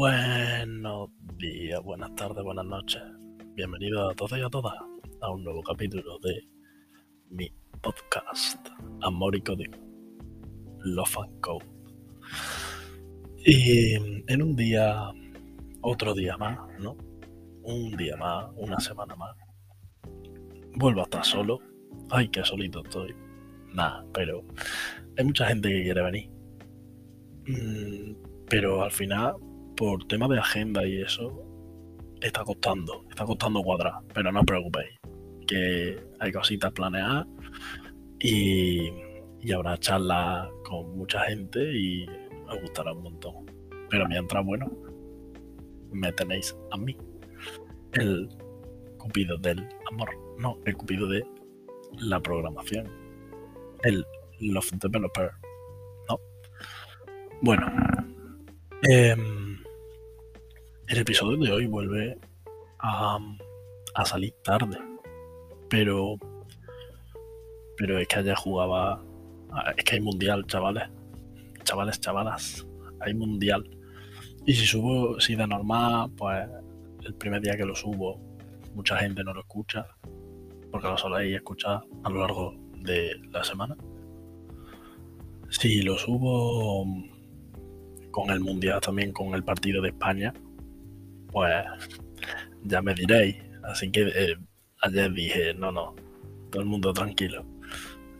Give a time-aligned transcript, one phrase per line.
[0.00, 3.02] Buenos días, buenas tardes, buenas noches.
[3.54, 4.72] Bienvenidos a todos y a todas
[5.20, 6.48] a un nuevo capítulo de
[7.28, 7.52] mi
[7.82, 8.66] podcast
[9.02, 9.76] Amor y Código
[10.84, 11.66] Love and Code.
[13.44, 13.92] Y
[14.26, 15.12] en un día,
[15.82, 16.96] otro día más, ¿no?
[17.64, 19.36] Un día más, una semana más.
[20.76, 21.58] Vuelvo a estar solo.
[22.08, 23.14] Ay, qué solito estoy.
[23.74, 24.46] Nada, pero
[25.18, 26.30] hay mucha gente que quiere venir.
[27.48, 28.14] Mm,
[28.48, 29.34] pero al final,
[29.80, 31.32] por tema de agenda y eso,
[32.20, 33.94] está costando, está costando cuadrar.
[34.12, 34.90] Pero no os preocupéis,
[35.46, 37.26] que hay cositas planeadas
[38.18, 38.90] y,
[39.40, 42.06] y habrá charlas con mucha gente y
[42.46, 43.46] os gustará un montón.
[43.88, 44.70] Pero mientras, bueno,
[45.92, 46.94] me tenéis a mí,
[47.94, 48.28] el
[48.98, 51.24] cupido del amor, no, el cupido de
[52.00, 52.86] la programación,
[53.84, 54.04] el
[54.40, 55.30] Love Developer,
[56.06, 56.20] ¿no?
[57.40, 57.66] Bueno,
[58.82, 59.49] em,
[60.90, 62.18] el episodio de hoy vuelve
[62.80, 63.16] a,
[63.94, 64.76] a salir tarde,
[65.68, 66.16] pero
[67.76, 69.00] pero es que ayer jugaba,
[69.76, 70.90] es que hay mundial, chavales,
[71.62, 72.66] chavales, chavalas,
[72.98, 73.70] hay mundial.
[74.44, 76.48] Y si subo, si de normal, pues
[77.04, 78.20] el primer día que lo subo,
[78.74, 79.86] mucha gente no lo escucha,
[80.72, 83.76] porque lo soléis escuchar a lo largo de la semana.
[85.50, 86.84] Si lo subo
[88.10, 90.34] con el mundial también, con el partido de España,
[91.32, 91.64] pues
[92.62, 93.36] ya me diréis.
[93.62, 94.36] Así que eh,
[94.82, 95.94] ayer dije, no, no,
[96.50, 97.44] todo el mundo tranquilo.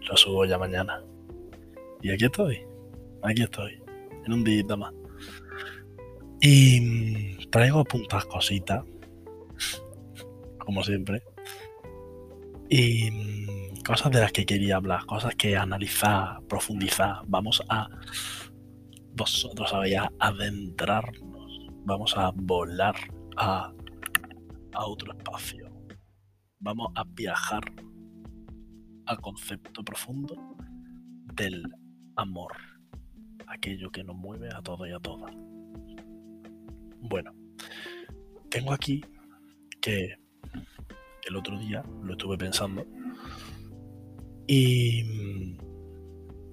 [0.08, 1.02] Lo subo ya mañana.
[2.02, 2.66] Y aquí estoy.
[3.22, 3.82] Aquí estoy.
[4.24, 4.92] En un día más.
[6.40, 8.84] Y mm, traigo apuntas cositas.
[10.58, 11.22] Como siempre.
[12.68, 15.04] Y mm, cosas de las que quería hablar.
[15.06, 17.22] Cosas que analizar, profundizar.
[17.26, 17.88] Vamos a.
[19.12, 21.39] Vosotros sabéis, adentrarnos.
[21.84, 22.94] Vamos a volar
[23.36, 23.72] a,
[24.72, 25.70] a otro espacio.
[26.58, 27.62] Vamos a viajar
[29.06, 30.56] al concepto profundo
[31.34, 31.62] del
[32.16, 32.52] amor,
[33.46, 35.34] aquello que nos mueve a todo y a todas.
[37.00, 37.32] Bueno,
[38.50, 39.02] tengo aquí
[39.80, 40.16] que
[41.26, 42.84] el otro día lo estuve pensando
[44.46, 45.00] y,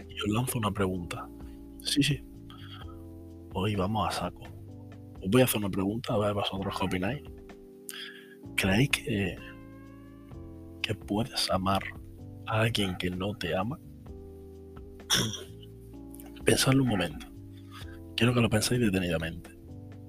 [0.08, 1.28] y os lanzo una pregunta.
[1.82, 2.24] Sí, sí,
[3.54, 4.57] hoy vamos a saco.
[5.22, 7.24] Os voy a hacer una pregunta, a ver vosotros qué opináis.
[8.56, 9.38] ¿Creéis que,
[10.82, 11.84] que puedes amar
[12.48, 13.80] a alguien que no te ama,
[16.46, 17.28] pensadlo un momento.
[18.16, 19.52] Quiero que lo penséis detenidamente.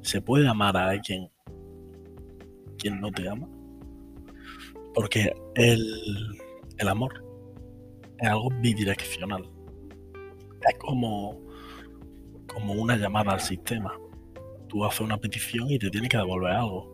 [0.02, 1.28] ¿Se puede amar a alguien
[2.78, 3.48] quien no te ama?
[4.94, 6.38] Porque el,
[6.78, 7.24] el amor
[8.18, 9.44] es algo bidireccional.
[10.68, 11.40] Es como,
[12.46, 13.92] como una llamada al sistema.
[14.68, 16.92] Tú haces una petición y te tiene que devolver algo.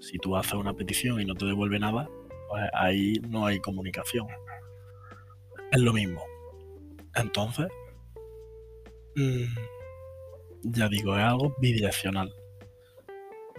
[0.00, 2.08] Si tú haces una petición y no te devuelve nada,
[2.48, 4.26] pues ahí no hay comunicación.
[5.72, 6.22] Es lo mismo.
[7.14, 7.66] Entonces,
[9.16, 9.44] mm,
[10.64, 12.32] ya digo, es algo bidireccional.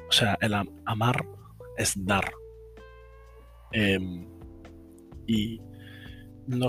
[0.07, 0.53] O sea, el
[0.85, 1.25] amar
[1.77, 2.31] es dar.
[3.71, 4.27] Em,
[5.25, 5.59] y
[6.47, 6.67] no,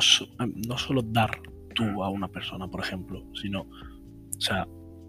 [0.66, 1.41] no solo dar
[1.75, 4.66] tú a una persona, por ejemplo, sino, o sea,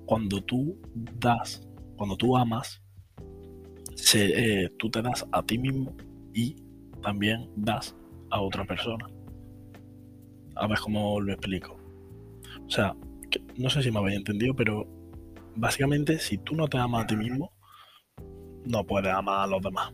[0.10, 0.76] cuando tú
[1.20, 1.62] das,
[1.96, 2.82] cuando tú amas,
[4.16, 5.96] eh, tú te das a ti mismo
[6.34, 6.56] y
[7.04, 7.96] también das
[8.32, 9.06] a otra persona.
[10.56, 11.78] A ver cómo lo explico.
[12.66, 12.96] O sea,
[13.56, 14.88] no sé si me habéis entendido, pero
[15.56, 17.54] básicamente si tú no te amas a ti mismo,
[18.66, 19.94] no puedes amar a los demás.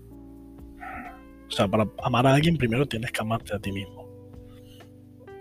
[1.50, 4.08] O sea, para amar a alguien primero tienes que amarte a ti mismo.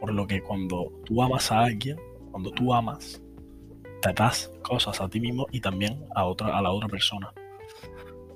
[0.00, 1.96] Por lo que cuando tú amas a alguien,
[2.32, 3.23] cuando tú amas,
[4.04, 7.32] te das cosas a ti mismo y también a, otra, a la otra persona.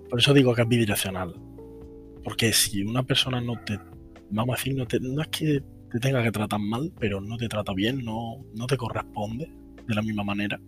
[0.08, 1.34] Por eso digo que es bidireccional.
[2.24, 3.78] Porque si una persona no te,
[4.30, 7.74] vamos a decir, no, es que te tenga que tratar mal, pero no te trata
[7.74, 9.52] bien, no, no te corresponde
[9.86, 10.58] de la misma manera,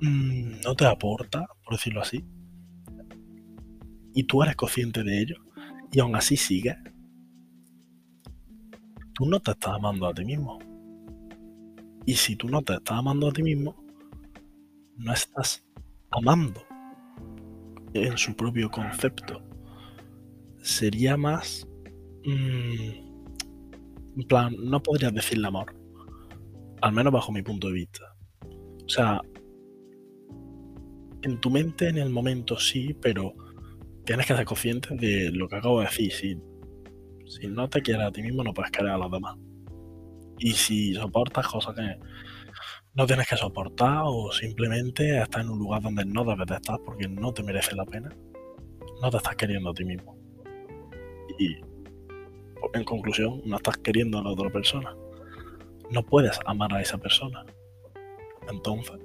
[0.00, 2.24] mm, no te aporta, por decirlo así,
[4.14, 5.36] y tú eres consciente de ello,
[5.92, 6.76] y aún así sigues,
[9.14, 10.58] tú no te estás amando a ti mismo.
[12.08, 13.76] Y si tú no te estás amando a ti mismo,
[14.96, 15.62] no estás
[16.10, 16.64] amando
[17.92, 19.42] en su propio concepto
[20.62, 21.68] sería más...
[22.24, 23.10] Mmm,
[24.16, 25.74] en plan, no podrías decirle amor.
[26.80, 28.16] Al menos bajo mi punto de vista.
[28.86, 29.20] O sea,
[31.20, 33.34] en tu mente en el momento sí, pero
[34.06, 36.10] tienes que ser consciente de lo que acabo de decir.
[36.10, 36.38] Si,
[37.26, 39.36] si no te quieres a ti mismo, no puedes querer a los demás.
[40.38, 41.98] Y si soportas cosas que
[42.94, 46.78] no tienes que soportar o simplemente estás en un lugar donde no debes de estar
[46.84, 48.08] porque no te merece la pena.
[49.00, 50.18] No te estás queriendo a ti mismo.
[51.38, 51.56] Y
[52.74, 54.94] en conclusión, no estás queriendo a la otra persona.
[55.90, 57.44] No puedes amar a esa persona.
[58.48, 58.98] Entonces,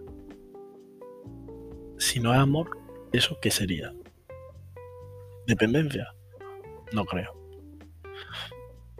[1.97, 2.77] si no es amor,
[3.12, 3.94] ¿eso qué sería?
[5.47, 6.13] ¿Dependencia?
[6.94, 7.33] No creo.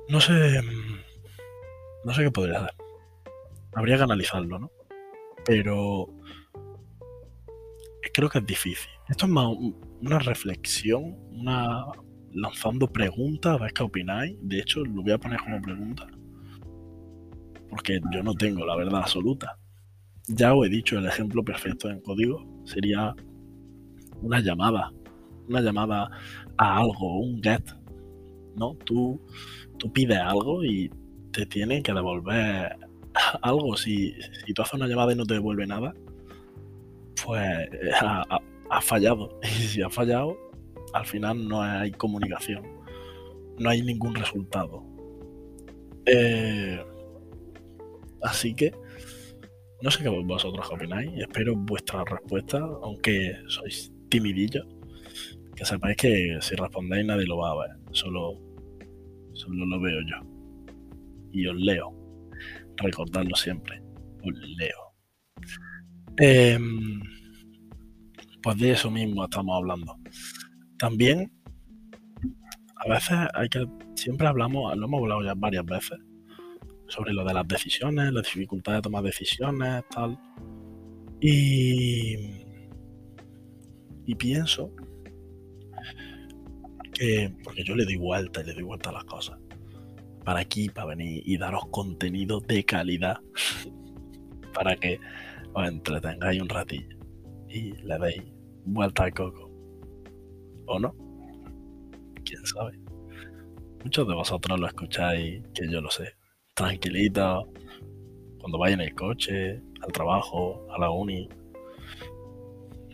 [0.10, 0.62] No sé.
[2.04, 2.76] No sé qué podría hacer.
[3.76, 4.72] Habría que analizarlo, ¿no?
[5.46, 6.08] Pero.
[8.14, 8.92] Creo que es difícil.
[9.10, 9.48] Esto es más
[10.02, 11.86] una reflexión, una
[12.34, 14.38] lanzando preguntas, a ver qué opináis.
[14.42, 16.08] De hecho, lo voy a poner como pregunta.
[17.70, 19.58] Porque yo no tengo la verdad absoluta.
[20.28, 22.46] Ya os he dicho el ejemplo perfecto en código.
[22.66, 23.16] Sería
[24.22, 24.92] una llamada.
[25.48, 26.10] Una llamada
[26.58, 27.64] a algo, un get.
[28.56, 28.76] ¿No?
[28.86, 29.20] Tú,
[29.80, 30.92] tú pides algo y
[31.34, 32.78] te tienen que devolver
[33.42, 33.76] algo.
[33.76, 34.14] Si,
[34.46, 35.94] si tú haces una llamada y no te devuelve nada,
[37.26, 37.70] pues
[38.02, 39.40] ha, fallado.
[39.44, 40.38] Y si ha fallado,
[40.94, 42.64] al final no hay comunicación.
[43.60, 44.84] No hay ningún resultado.
[46.06, 46.84] Eh,
[48.22, 48.74] así que
[49.82, 51.12] no sé qué vosotros opináis.
[51.18, 54.66] Espero vuestra respuesta, aunque sois timidillos.
[55.56, 57.72] Que sepáis que si respondéis nadie lo va a ver.
[57.92, 58.40] Solo,
[59.34, 60.33] solo lo veo yo.
[61.34, 61.94] Y os leo.
[62.78, 63.82] Recordadlo siempre.
[64.24, 64.94] Os leo.
[66.18, 67.02] Em,
[68.42, 69.98] pues de eso mismo estamos hablando.
[70.78, 71.32] También,
[72.76, 73.66] a veces hay que.
[73.96, 75.98] Siempre hablamos, lo hemos hablado ya varias veces,
[76.88, 80.20] sobre lo de las decisiones, la dificultad de tomar decisiones, tal.
[81.22, 82.16] Y.
[84.06, 84.72] Y pienso
[86.94, 87.34] que.
[87.44, 89.40] Porque yo le doy vuelta y le doy vuelta a las cosas.
[90.24, 93.18] Para aquí, para venir y daros contenido de calidad.
[94.54, 95.00] para que
[95.54, 96.98] os entretengáis un ratillo.
[97.50, 98.24] Y le deis
[98.66, 99.50] vuelta al coco.
[100.68, 100.96] ¿O no?
[102.24, 102.80] ¿Quién sabe?
[103.84, 106.16] Muchos de vosotros lo escucháis, que yo lo sé.
[106.54, 107.50] Tranquilito,
[108.40, 111.28] cuando vais en el coche, al trabajo, a la uni.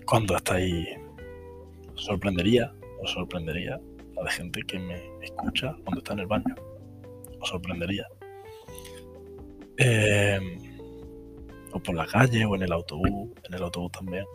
[0.05, 0.87] Cuando estáis...
[1.95, 2.73] sorprendería,
[3.03, 3.79] os sorprendería
[4.23, 6.55] la gente que me escucha cuando está en el baño.
[7.39, 8.07] Os sorprendería.
[9.77, 10.57] Em,
[11.71, 14.25] o por la calle, o en el autobús, en el autobús también.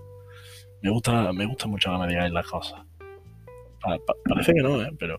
[0.82, 2.84] Me gusta, me gusta mucho que me digáis las cosas
[4.28, 4.90] parece que no, ¿eh?
[4.98, 5.18] pero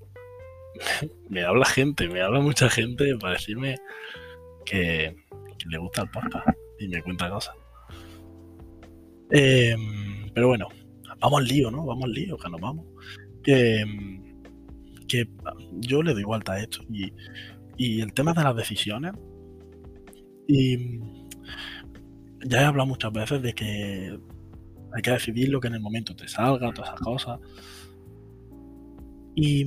[1.30, 3.78] me habla gente, me habla mucha gente para decirme
[4.66, 5.16] que,
[5.68, 6.48] le gusta el podcast
[6.80, 7.56] y me cuenta cosas.
[9.32, 10.68] Em, pero bueno,
[11.20, 11.84] vamos al lío, ¿no?
[11.86, 12.86] Vamos al lío, que nos vamos.
[13.42, 13.84] Que,
[15.08, 15.28] que
[15.80, 16.84] yo le doy vuelta a esto.
[16.92, 17.12] Y,
[17.78, 19.14] y el tema de las decisiones.
[20.48, 21.00] Y
[22.46, 24.20] ya he hablado muchas veces de que
[24.94, 27.40] hay que decidir lo que en el momento te salga, todas esas cosas.
[29.36, 29.66] Y,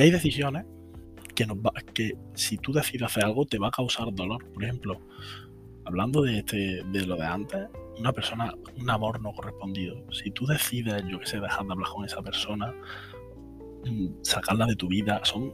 [0.00, 0.64] hay decisiones
[1.34, 4.50] que, nos va, que si tú decides hacer algo te va a causar dolor.
[4.52, 5.00] Por ejemplo,
[5.84, 7.68] hablando de, este, de lo de antes,
[7.98, 10.02] una persona, un amor no correspondido.
[10.12, 12.72] Si tú decides, yo que sé, dejar de hablar con esa persona,
[13.84, 15.52] mm, sacarla de tu vida, son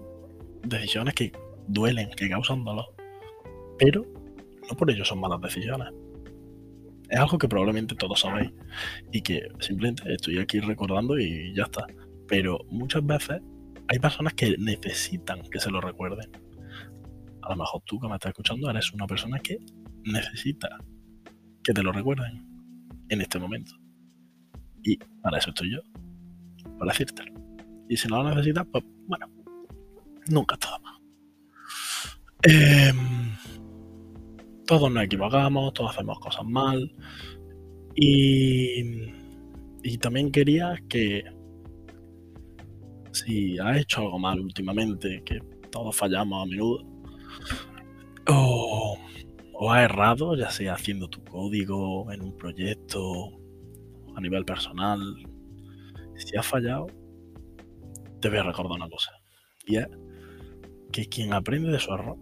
[0.63, 1.33] decisiones que
[1.69, 2.87] duelen, que causan dolor.
[3.79, 4.05] Pero
[4.69, 5.89] no por ello son malas decisiones.
[7.09, 8.53] Es algo que probablemente todos sabéis
[9.13, 11.87] y que simplemente estoy aquí recordando y ya está.
[12.27, 13.41] Pero muchas veces
[13.89, 16.31] hay personas que necesitan que se lo recuerden.
[17.43, 19.59] A lo mejor tú que me estás escuchando eres una persona que
[20.05, 20.69] necesita
[21.63, 22.45] que te lo recuerden
[23.09, 23.73] en este momento.
[24.83, 25.81] Y para eso estoy yo,
[26.79, 27.33] para decírtelo.
[27.89, 29.29] Y si no lo necesitas, pues bueno,
[30.29, 30.81] nunca está.
[32.43, 33.37] Em,
[34.67, 36.93] todos nos equivocamos, todos hacemos cosas mal.
[37.95, 38.83] Y,
[39.83, 41.25] y también quería que
[43.13, 45.41] si has hecho algo mal últimamente, que
[45.71, 46.85] todos fallamos a menudo,
[48.29, 48.99] o,
[49.55, 53.31] o has errado, ya sea haciendo tu código en un proyecto,
[54.15, 55.01] a nivel personal,
[56.17, 56.87] si has fallado,
[58.21, 59.13] te voy a recordar una cosa.
[59.67, 59.87] Y es
[60.93, 62.17] que quien aprende de su error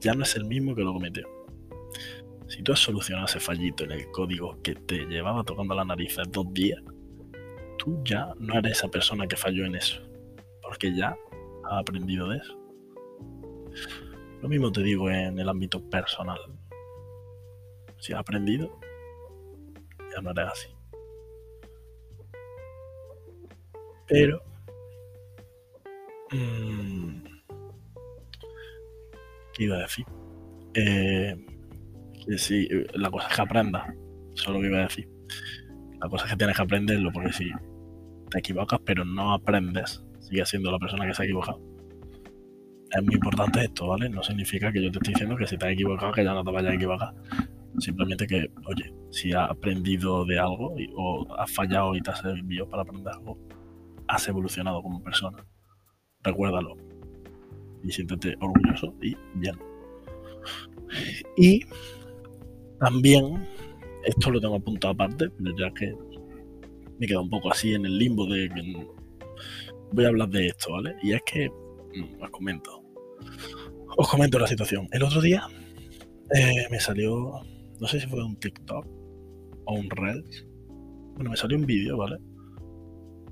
[0.00, 1.26] ya no es el mismo que lo cometió.
[2.48, 6.16] Si tú has solucionado ese fallito en el código que te llevaba tocando la nariz
[6.30, 6.80] dos días,
[7.78, 10.00] tú ya no eres esa persona que falló en eso,
[10.62, 11.16] porque ya
[11.64, 12.58] has aprendido de eso.
[14.40, 16.38] Lo mismo te digo en el ámbito personal.
[17.98, 18.78] Si has aprendido,
[20.14, 20.68] ya no eres así.
[24.06, 24.42] Pero...
[26.30, 27.27] Mmm, ¿Qué
[29.64, 30.04] iba a decir?
[30.74, 31.36] Eh,
[32.36, 33.88] sí, la cosa es que aprendas.
[34.34, 35.08] Eso es lo que iba a decir.
[36.00, 37.50] La cosa es que tienes que aprenderlo, porque si
[38.30, 41.60] te equivocas, pero no aprendes, sigues siendo la persona que se ha equivocado.
[42.90, 44.08] Es muy importante esto, ¿vale?
[44.08, 46.44] No significa que yo te estoy diciendo que si te has equivocado, que ya no
[46.44, 47.14] te vayas a equivocar.
[47.78, 52.68] Simplemente que, oye, si has aprendido de algo o has fallado y te has servido
[52.68, 53.38] para aprender algo,
[54.06, 55.44] has evolucionado como persona.
[56.22, 56.76] Recuérdalo.
[57.84, 59.56] Y siéntete orgulloso y bien.
[61.36, 61.60] Y
[62.80, 63.46] también,
[64.04, 65.94] esto lo tengo apuntado aparte, ya que
[66.98, 68.86] me queda un poco así en el limbo de que
[69.92, 70.96] voy a hablar de esto, ¿vale?
[71.02, 72.82] Y es que mm, os comento.
[73.96, 74.88] Os comento la situación.
[74.92, 75.46] El otro día
[76.34, 77.32] eh, me salió,
[77.80, 78.86] no sé si fue un TikTok
[79.64, 80.46] o un Reels.
[81.14, 82.18] Bueno, me salió un vídeo, ¿vale?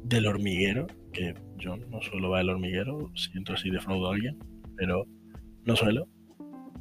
[0.02, 4.38] Del hormiguero, que yo no suelo ver el hormiguero, siento si defraudo a alguien,
[4.76, 5.06] pero
[5.64, 6.08] no suelo.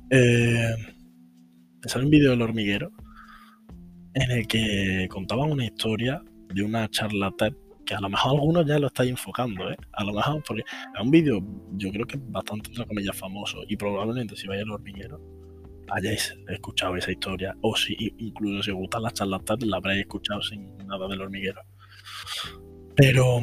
[0.09, 0.75] Eh,
[1.85, 2.91] salió un vídeo del hormiguero
[4.13, 6.21] en el que contaban una historia
[6.53, 7.53] de una charla TED
[7.85, 9.77] que a lo mejor algunos ya lo estáis enfocando, ¿eh?
[9.93, 11.39] A lo mejor, porque es un vídeo,
[11.73, 15.21] yo creo que bastante, entre comillas, famoso, y probablemente si vais al hormiguero
[15.89, 20.01] hayáis escuchado esa historia, o si incluso si os gustan las charlas TED, la habréis
[20.01, 21.61] escuchado sin nada del hormiguero.
[22.95, 23.39] Pero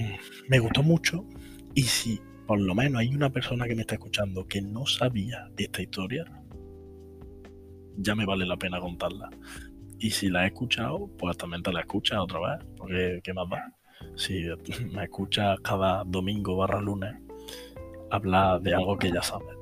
[0.49, 1.25] me gustó mucho,
[1.75, 5.49] y si por lo menos hay una persona que me está escuchando que no sabía
[5.57, 6.25] esta historia,
[7.97, 9.31] ya me vale la pena contarla.
[9.99, 13.47] Y si la he escuchado, pues también te la escuchas otra vez, porque ¿qué más
[13.47, 13.73] va?
[14.17, 14.45] Si
[14.93, 17.15] me escuchas cada domingo barra lunes,
[18.11, 19.57] habla de algo que ya sabes.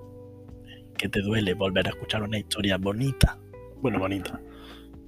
[0.96, 3.38] Que te duele volver a escuchar una historia bonita.
[3.80, 4.40] Bueno, bonita.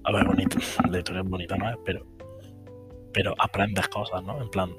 [0.05, 0.59] A ver, bonita.
[0.91, 1.76] La historia es bonita, ¿no es?
[1.85, 2.07] Pero,
[3.12, 4.41] pero aprendes cosas, ¿no?
[4.41, 4.71] En plan,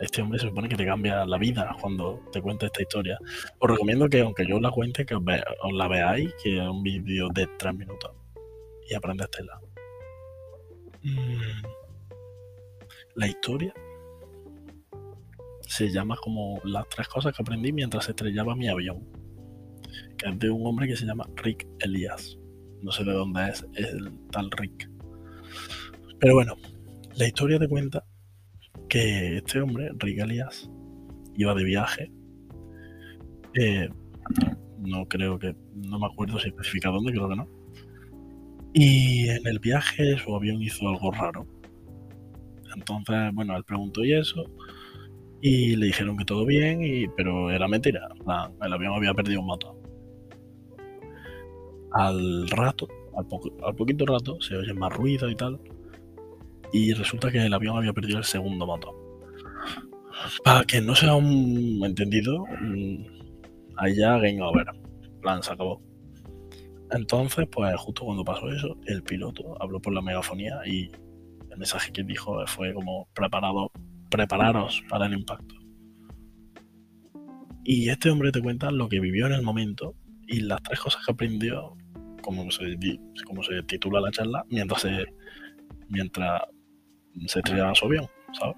[0.00, 3.18] este hombre se supone que te cambia la vida cuando te cuenta esta historia.
[3.58, 5.22] Os recomiendo que, aunque yo la cuente, que os,
[5.72, 8.10] la veáis, que es un vídeo de tres minutos
[8.88, 9.60] y aprendes tela.
[11.02, 11.62] Mm.
[13.14, 13.72] La historia
[15.62, 19.06] se llama como las tres cosas que aprendí mientras estrellaba mi avión.
[20.18, 22.38] Que es de un hombre que se llama Rick Elias.
[22.82, 24.90] No sé de dónde es, el tal Rick.
[26.20, 26.56] Pero bueno,
[27.14, 28.04] la historia te cuenta
[28.88, 30.70] que este hombre, Rick Elias,
[31.36, 32.10] iba de viaje.
[33.54, 33.88] Eh,
[34.78, 37.56] no creo que, no me acuerdo si especifica dónde, creo que no
[38.78, 41.46] y en el viaje su avión hizo algo raro.
[42.76, 44.44] Entonces, bueno, él preguntó y eso.
[45.40, 48.06] Y le dijeron que todo bien, y, pero era mentira.
[48.62, 49.80] el avión había perdido un motor.
[51.92, 53.26] Al rato, al,
[53.66, 55.58] al poquito rato, se oye más ruido y tal.
[56.72, 58.94] Y resulta que el avión había perdido el segundo motor.
[60.44, 63.04] Para que no sea un entendido, mm,
[63.96, 64.66] ya game over.
[65.20, 65.82] plan, se acabó.
[66.92, 70.90] Entonces, pues justo cuando pasó eso, el piloto habló por la megafonía y
[71.50, 73.70] el mensaje que dijo fue como preparado,
[74.10, 75.54] prepararos para el impacto.
[77.64, 79.94] Y este hombre te cuenta lo que vivió en el momento
[80.28, 81.74] y las tres cosas que aprendió,
[82.22, 82.76] como se,
[83.24, 85.06] como se titula la charla, mientras se,
[85.88, 86.42] mientras
[87.26, 88.08] se estrellaba su avión,
[88.38, 88.56] ¿sabes?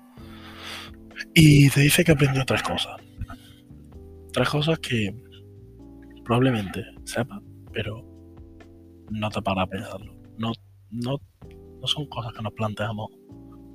[1.35, 2.97] Y te dice que aprendió tres cosas.
[4.33, 5.15] Tres cosas que
[6.25, 7.41] probablemente sepa,
[7.73, 8.05] pero
[9.11, 10.15] no te para a pensarlo.
[10.37, 10.53] No,
[10.91, 11.19] no,
[11.81, 13.11] no son cosas que nos planteamos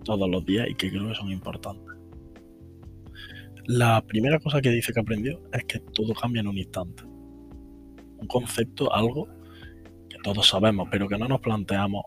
[0.04, 1.94] todos los días y que creo que son importantes.
[3.66, 7.04] La primera cosa que dice que aprendió es que todo cambia en un instante.
[7.06, 9.28] Un concepto, algo
[10.10, 12.04] que todos sabemos, pero que no nos planteamos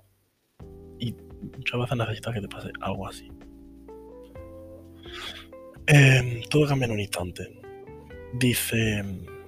[0.98, 3.30] y muchas veces necesitas que te pase algo así.
[5.86, 7.48] Em, todo cambia en un instante.
[8.34, 9.04] Dice,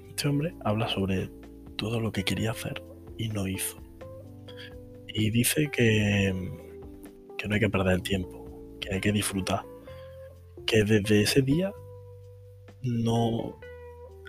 [0.09, 1.31] este hombre habla sobre
[1.77, 2.83] todo lo que quería hacer
[3.17, 3.77] y no hizo.
[5.09, 6.33] Y dice que,
[7.37, 9.65] que no hay que perder el tiempo, que hay que disfrutar.
[10.67, 11.73] Que desde ese día
[12.83, 13.59] no.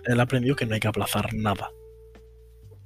[0.04, 1.70] Él aprendió que no hay que aplazar nada.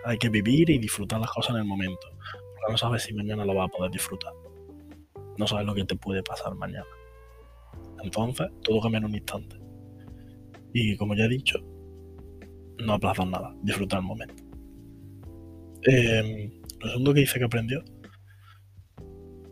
[0.04, 2.09] Hay que vivir y disfrutar las cosas en el momento.
[2.11, 4.33] Porque no sabes si mañana lo vas a poder disfrutar.
[5.38, 6.87] No sabes lo que te puede pasar mañana.
[8.03, 9.57] Entonces, todo cambia en un instante.
[10.73, 11.59] Y como ya he dicho,
[12.79, 14.43] no aplazar nada, disfrutar el momento.
[15.87, 16.50] Eh,
[16.81, 17.83] lo segundo que dice que aprendió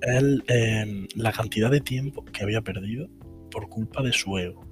[0.00, 3.08] es em, la cantidad de tiempo que había perdido
[3.50, 4.64] por culpa de su ego.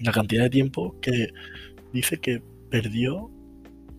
[0.00, 1.28] La cantidad de tiempo que
[1.92, 3.30] dice que perdió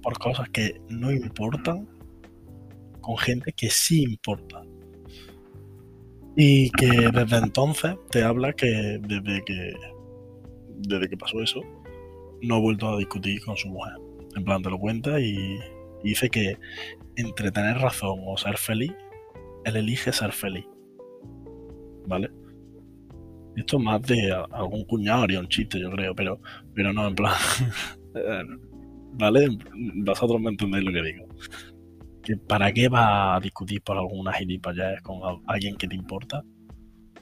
[0.01, 1.88] por cosas que no importan
[3.01, 4.63] con gente que sí importa.
[6.36, 9.74] Y que desde entonces te habla que desde que
[10.78, 11.62] desde que pasó eso
[12.42, 13.94] no ha vuelto a discutir con su mujer.
[14.36, 15.60] En plan, te lo cuenta y
[16.04, 16.58] dice que
[17.16, 18.94] entre tener razón o ser feliz,
[19.66, 20.66] él elige ser feliz.
[22.08, 22.32] ¿Vale?
[23.56, 26.40] Esto es más de algún cuñado haría un chiste, yo creo, pero,
[26.74, 27.36] pero no, en plan.
[29.14, 29.50] ¿Vale?
[29.96, 31.28] Vosotros me entendéis lo que digo.
[32.48, 36.44] ¿Para qué va a discutir por alguna gilipollas con alguien que te importa?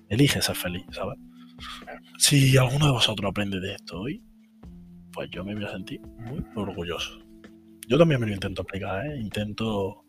[0.10, 1.18] Elige ser feliz, ¿sabes?
[2.18, 4.24] Si alguno de vosotros aprende de esto hoy,
[5.12, 7.20] pues yo me voy a sentir muy orgulloso.
[7.88, 9.20] Yo también me lo intento aplicar, ¿eh?
[9.20, 10.06] Intento.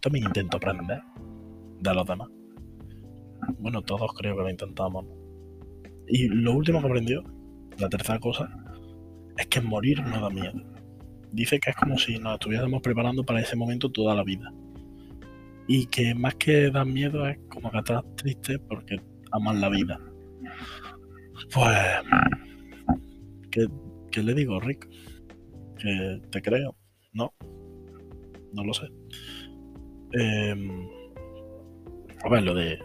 [0.00, 1.00] También intento aprender
[1.80, 2.28] de los demás.
[3.58, 5.06] Bueno, todos creo que lo intentamos.
[6.08, 7.22] Y lo último que aprendió,
[7.78, 8.48] la tercera cosa,
[9.36, 10.60] es que morir no da miedo.
[11.32, 14.52] Dice que es como si nos estuviésemos preparando para ese momento toda la vida.
[15.66, 19.98] Y que más que dar miedo es como que estás triste porque amas la vida.
[21.52, 21.78] Pues.
[23.50, 24.88] ¿Qué, le digo, Rick?
[25.78, 26.76] Que te creo.
[27.14, 27.32] No.
[28.52, 28.88] No lo sé.
[30.12, 30.86] Em,
[32.24, 32.78] a ver, lo de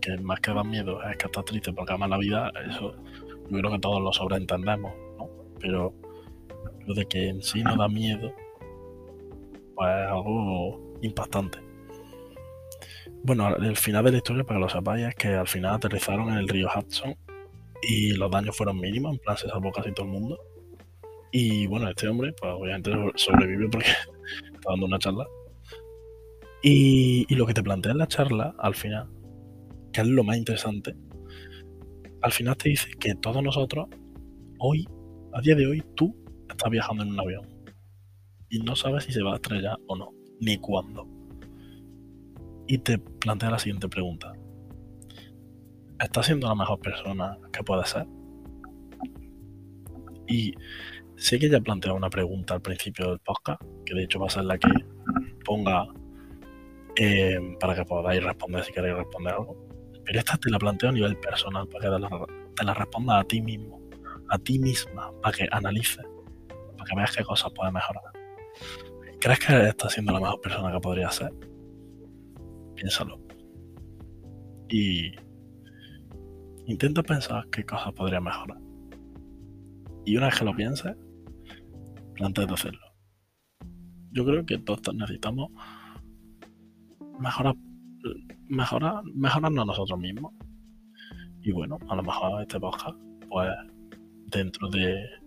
[0.00, 2.96] que más que dar miedo es que estás triste porque amas la vida, eso
[3.50, 5.28] yo creo que todos lo sobreentendemos, ¿no?
[5.60, 5.94] Pero
[6.86, 8.32] lo de que en sí no da miedo,
[9.74, 11.58] pues es algo impactante.
[13.24, 16.30] Bueno, el final de la historia, para que lo sepáis, es que al final aterrizaron
[16.30, 17.14] en el río Hudson
[17.82, 20.38] y los daños fueron mínimos, en plan se salvó casi todo el mundo.
[21.30, 23.86] Y bueno, este hombre, pues obviamente sobrevivió porque
[24.54, 25.26] está dando una charla.
[26.62, 29.08] Y, lo que te plantea en la charla, al final,
[29.92, 30.94] que es lo más interesante,
[32.20, 33.88] al final te dice que todos nosotros,
[34.58, 34.86] hoy,
[35.32, 36.14] a día de hoy, tú
[36.52, 37.46] estás viajando en un avión
[38.52, 41.06] y no sabes si se va a estrellar o no, ni cuándo.
[42.68, 44.32] Y te plantea la siguiente pregunta.
[45.98, 48.06] ¿Estás siendo la mejor persona que puedes ser?
[50.28, 50.52] Y
[51.16, 54.30] sé que ya planteado una pregunta al principio del podcast, que de hecho va a
[54.30, 54.68] ser la que
[55.46, 55.86] ponga
[56.96, 59.66] eh, para que podáis responder si queréis responder algo.
[60.04, 62.06] Pero esta te la planteo a nivel personal, para que
[62.54, 63.80] te la, respondas a ti mismo,
[64.28, 66.04] a ti misma, para que analices,
[66.82, 68.02] para que veas qué cosas puedes mejorar.
[69.20, 71.32] ¿Crees que estás siendo la mejor persona que podría ser?
[72.74, 73.20] Piénsalo.
[74.68, 75.12] Y
[76.66, 78.58] intenta pensar qué cosas podría mejorar.
[80.04, 80.96] Y una vez que lo pienses,
[82.14, 82.80] plantea hacerlo.
[84.10, 85.50] Yo creo que todos necesitamos
[87.20, 87.54] mejorar
[88.48, 90.32] mejorar, mejorarnos nosotros mismos.
[91.42, 93.50] Y bueno, a lo mejor este podcast, pues
[94.26, 95.21] dentro de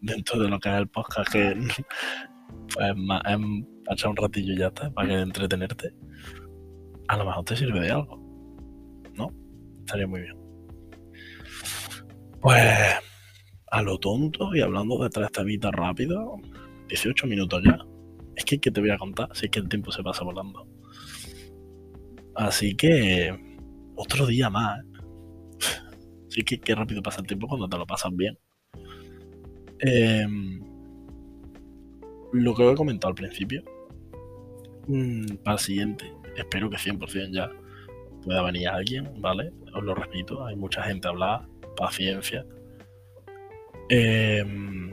[0.00, 1.56] dentro de lo que es el podcast, que
[2.74, 5.94] pues más, es un ratillo ya está, para que entretenerte,
[7.08, 8.18] a lo mejor te sirve de algo.
[9.14, 9.32] ¿No?
[9.80, 10.36] Estaría muy bien.
[12.40, 12.94] Pues
[13.70, 16.36] a lo tonto y hablando de tres temitas rápido,
[16.88, 17.78] 18 minutos ya.
[18.36, 19.28] Es que, ¿qué te voy a contar?
[19.34, 20.66] Si es que el tiempo se pasa volando.
[22.34, 23.36] Así que
[23.96, 24.80] otro día más.
[26.32, 28.38] Sí que qué rápido pasa el tiempo cuando te lo pasas bien.
[29.82, 30.60] Em,
[32.32, 33.62] lo que he comentado al principio.
[34.86, 37.50] Mm, para el siguiente, espero que 100% ya
[38.24, 39.52] pueda venir alguien, ¿vale?
[39.74, 42.44] Os lo repito, hay mucha gente hablada, paciencia.
[43.88, 44.90] Em,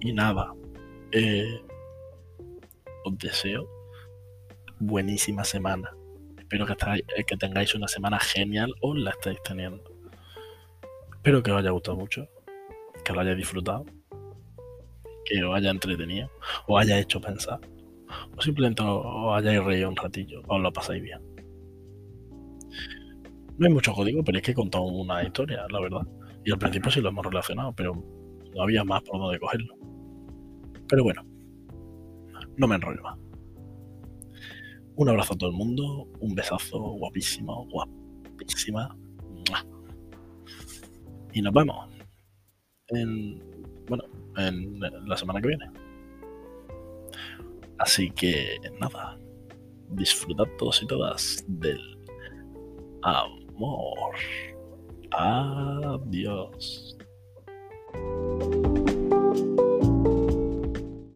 [0.00, 0.52] y nada,
[1.12, 1.60] eh,
[3.04, 3.68] os deseo
[4.80, 5.90] buenísima semana
[6.50, 6.72] Espero que,
[7.16, 9.84] eh, que tengáis una semana genial o la estáis teniendo.
[11.14, 12.26] Espero que os haya gustado mucho,
[13.02, 13.84] que lo hayáis disfrutado,
[15.24, 16.30] que os haya entretenido,
[16.66, 17.60] os haya hecho pensar,
[18.36, 21.20] o simplemente os hayáis reído un ratillo, os lo pasáis bien.
[23.58, 26.06] No hay mucho código, pero es que he contado una historia, la verdad.
[26.44, 27.94] Y al principio sí lo hemos relacionado, pero
[28.54, 29.74] no había más por donde cogerlo.
[30.88, 31.22] Pero bueno,
[32.56, 33.18] no me enrollo más.
[34.96, 38.96] Un abrazo a todo el mundo, un besazo guapísimo, guapísima.
[41.32, 41.88] Y nos vemos
[42.90, 43.42] en,
[43.88, 44.04] bueno,
[44.36, 45.70] en la semana que viene.
[47.78, 49.18] Así que nada,
[49.90, 51.80] disfrutad todos y todas del
[53.02, 54.14] amor.
[55.12, 56.96] Adiós.